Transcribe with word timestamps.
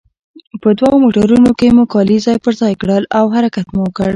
په 0.61 0.69
دوو 0.77 0.95
موټرونو 1.03 1.51
کې 1.59 1.67
مو 1.75 1.83
کالي 1.93 2.17
ځای 2.25 2.37
پر 2.43 2.53
ځای 2.61 2.73
کړل 2.81 3.03
او 3.17 3.25
حرکت 3.35 3.67
مو 3.73 3.81
وکړ. 3.85 4.09